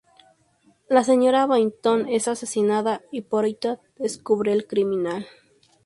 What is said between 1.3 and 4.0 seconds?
Boynton es asesinada y Poirot